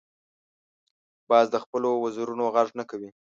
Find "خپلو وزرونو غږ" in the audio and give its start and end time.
1.63-2.69